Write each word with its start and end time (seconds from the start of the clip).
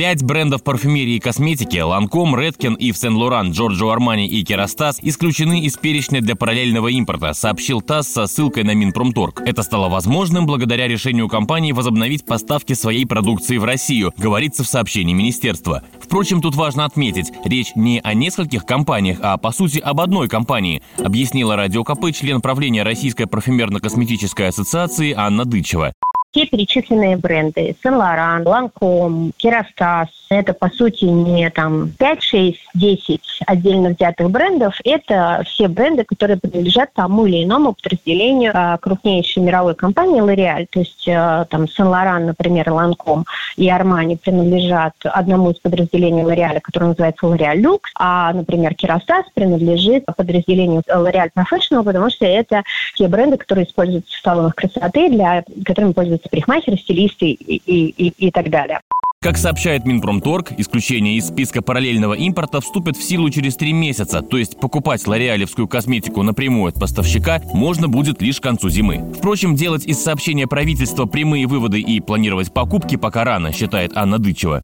Пять 0.00 0.22
брендов 0.22 0.62
парфюмерии 0.62 1.16
и 1.16 1.20
косметики 1.20 1.76
Ланком, 1.76 2.34
Редкен, 2.34 2.72
Ив 2.72 2.96
Сен-Лоран, 2.96 3.50
Джорджо 3.50 3.92
Армани 3.92 4.26
и 4.26 4.42
Керастас 4.42 4.98
исключены 5.02 5.60
из 5.60 5.76
перечня 5.76 6.22
для 6.22 6.36
параллельного 6.36 6.88
импорта, 6.88 7.34
сообщил 7.34 7.82
ТАСС 7.82 8.08
со 8.08 8.26
ссылкой 8.26 8.64
на 8.64 8.72
Минпромторг. 8.72 9.42
Это 9.44 9.62
стало 9.62 9.90
возможным 9.90 10.46
благодаря 10.46 10.88
решению 10.88 11.28
компании 11.28 11.72
возобновить 11.72 12.24
поставки 12.24 12.72
своей 12.72 13.04
продукции 13.04 13.58
в 13.58 13.64
Россию, 13.64 14.14
говорится 14.16 14.64
в 14.64 14.68
сообщении 14.68 15.12
министерства. 15.12 15.82
Впрочем, 16.00 16.40
тут 16.40 16.54
важно 16.54 16.86
отметить, 16.86 17.30
речь 17.44 17.72
не 17.74 18.00
о 18.00 18.14
нескольких 18.14 18.64
компаниях, 18.64 19.18
а 19.20 19.36
по 19.36 19.52
сути 19.52 19.80
об 19.80 20.00
одной 20.00 20.28
компании, 20.28 20.80
объяснила 20.96 21.56
Радио 21.56 21.84
КП 21.84 22.10
член 22.14 22.40
правления 22.40 22.84
Российской 22.84 23.26
парфюмерно-косметической 23.26 24.46
ассоциации 24.46 25.12
Анна 25.12 25.44
Дычева. 25.44 25.92
Все 26.30 26.46
перечисленные 26.46 27.16
бренды. 27.16 27.76
Сен-Лоран, 27.82 28.46
Ланком, 28.46 29.32
Керастас, 29.36 30.08
это 30.30 30.54
по 30.54 30.68
сути 30.70 31.04
не 31.06 31.50
там 31.50 31.90
5, 31.98 32.22
6, 32.22 32.58
10 32.74 33.20
отдельно 33.46 33.90
взятых 33.90 34.30
брендов, 34.30 34.78
это 34.84 35.42
все 35.44 35.66
бренды, 35.66 36.04
которые 36.04 36.38
принадлежат 36.38 36.92
тому 36.94 37.26
или 37.26 37.42
иному 37.42 37.74
подразделению 37.74 38.52
а, 38.54 38.78
крупнейшей 38.78 39.42
мировой 39.42 39.74
компании 39.74 40.22
L'Oreal. 40.22 40.68
То 40.70 40.80
есть 40.80 41.08
а, 41.08 41.46
там 41.46 41.68
Сен-Лоран, 41.68 42.26
например, 42.26 42.70
Ланком 42.70 43.26
и 43.56 43.68
Армани 43.68 44.16
принадлежат 44.16 44.94
одному 45.02 45.50
из 45.50 45.58
подразделений 45.58 46.22
L'Oreal, 46.22 46.60
которое 46.60 46.86
называется 46.86 47.26
L'Oreal 47.26 47.60
Lux, 47.60 47.80
а, 47.98 48.32
например, 48.32 48.74
Керастас 48.74 49.26
принадлежит 49.34 50.04
подразделению 50.16 50.82
L'Oreal 50.86 51.30
Professional, 51.34 51.82
потому 51.82 52.08
что 52.08 52.24
это 52.24 52.62
те 52.94 53.08
бренды, 53.08 53.36
которые 53.36 53.66
используются 53.66 54.16
в 54.16 54.22
салонах 54.22 54.54
красоты, 54.54 55.08
для 55.08 55.42
которыми 55.64 55.92
пользуются 55.92 56.28
парикмахеры, 56.28 56.76
стилисты 56.76 57.30
и, 57.30 57.56
и, 57.56 57.88
и, 57.88 58.26
и 58.26 58.30
так 58.30 58.48
далее. 58.48 58.80
Как 59.22 59.36
сообщает 59.36 59.84
Минпромторг, 59.84 60.52
исключение 60.56 61.16
из 61.16 61.28
списка 61.28 61.60
параллельного 61.60 62.14
импорта 62.14 62.62
вступит 62.62 62.96
в 62.96 63.02
силу 63.02 63.28
через 63.28 63.54
три 63.54 63.74
месяца, 63.74 64.22
то 64.22 64.38
есть 64.38 64.58
покупать 64.58 65.06
лореалевскую 65.06 65.68
косметику 65.68 66.22
напрямую 66.22 66.70
от 66.70 66.80
поставщика 66.80 67.42
можно 67.52 67.86
будет 67.86 68.22
лишь 68.22 68.40
к 68.40 68.42
концу 68.42 68.70
зимы. 68.70 69.12
Впрочем, 69.14 69.56
делать 69.56 69.84
из 69.84 70.02
сообщения 70.02 70.46
правительства 70.46 71.04
прямые 71.04 71.46
выводы 71.46 71.82
и 71.82 72.00
планировать 72.00 72.50
покупки 72.50 72.96
пока 72.96 73.24
рано, 73.24 73.52
считает 73.52 73.94
Анна 73.94 74.18
Дычева. 74.18 74.62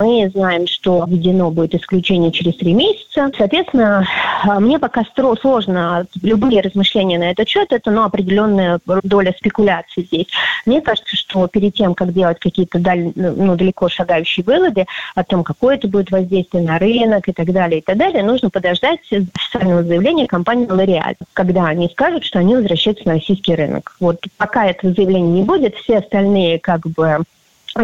Мы 0.00 0.30
знаем, 0.32 0.68
что 0.68 1.04
введено 1.08 1.50
будет 1.50 1.74
исключение 1.74 2.30
через 2.30 2.54
три 2.54 2.72
месяца. 2.72 3.32
Соответственно, 3.36 4.06
а, 4.44 4.60
мне 4.60 4.78
пока 4.78 5.02
сложно 5.40 6.06
любые 6.22 6.60
размышления 6.60 7.18
на 7.18 7.32
этот 7.32 7.48
счет. 7.48 7.72
Это 7.72 7.90
ну, 7.90 8.04
определенная 8.04 8.78
доля 9.02 9.34
спекуляции 9.36 10.02
здесь. 10.02 10.28
Мне 10.66 10.80
кажется, 10.82 11.16
что 11.16 11.48
перед 11.48 11.74
тем, 11.74 11.96
как 11.96 12.12
делать 12.12 12.38
какие-то 12.38 12.78
даль, 12.78 13.10
ну, 13.16 13.56
далеко 13.56 13.88
шагающие 13.88 14.44
выводы 14.44 14.86
о 15.16 15.24
том, 15.24 15.42
какое 15.42 15.74
это 15.74 15.88
будет 15.88 16.12
воздействие 16.12 16.62
на 16.62 16.78
рынок 16.78 17.28
и 17.28 17.32
так 17.32 17.52
далее, 17.52 17.80
и 17.80 17.82
так 17.82 17.96
далее, 17.96 18.22
нужно 18.22 18.50
подождать 18.50 19.00
официального 19.10 19.82
заявления 19.82 20.28
компании 20.28 20.68
L'Oreal, 20.68 21.16
когда 21.32 21.66
они 21.66 21.88
скажут, 21.88 22.22
что 22.22 22.38
они 22.38 22.54
возвращаются 22.54 23.04
на 23.04 23.14
российский 23.14 23.56
рынок. 23.56 23.96
Вот 23.98 24.20
пока 24.36 24.66
этого 24.66 24.94
заявления 24.94 25.40
не 25.40 25.42
будет, 25.42 25.74
все 25.74 25.98
остальные 25.98 26.60
как 26.60 26.86
бы 26.86 27.24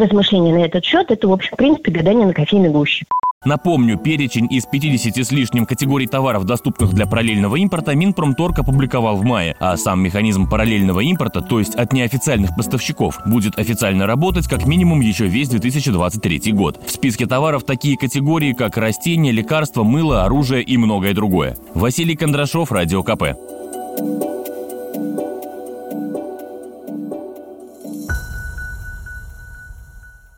размышления 0.01 0.53
на 0.53 0.65
этот 0.65 0.85
счет, 0.85 1.11
это, 1.11 1.29
в 1.29 1.33
общем, 1.33 1.51
в 1.55 1.57
принципе, 1.57 1.93
гадание 1.93 2.27
на 2.27 2.35
кофейной 2.35 2.71
гуще. 2.71 3.05
Напомню, 3.45 3.99
перечень 3.99 4.49
из 4.51 4.65
50 4.65 5.19
с 5.19 5.31
лишним 5.31 5.67
категорий 5.67 6.07
товаров, 6.07 6.45
доступных 6.45 6.95
для 6.95 7.07
параллельного 7.07 7.57
импорта, 7.57 7.95
Минпромторг 7.95 8.59
опубликовал 8.59 9.17
в 9.17 9.25
мае, 9.25 9.55
а 9.61 9.77
сам 9.77 10.01
механизм 10.03 10.49
параллельного 10.49 11.01
импорта, 11.01 11.43
то 11.43 11.59
есть 11.59 11.75
от 11.75 11.93
неофициальных 11.93 12.57
поставщиков, 12.57 13.21
будет 13.27 13.59
официально 13.59 14.07
работать 14.07 14.49
как 14.49 14.67
минимум 14.67 15.01
еще 15.01 15.27
весь 15.27 15.51
2023 15.51 16.53
год. 16.53 16.81
В 16.87 16.91
списке 16.91 17.27
товаров 17.27 17.65
такие 17.65 17.99
категории, 17.99 18.55
как 18.55 18.79
растения, 18.79 19.31
лекарства, 19.31 19.85
мыло, 19.85 20.25
оружие 20.25 20.63
и 20.63 20.79
многое 20.79 21.13
другое. 21.13 21.55
Василий 21.75 22.17
Кондрашов, 22.17 22.73
Радио 22.73 23.03
КП. 23.03 23.25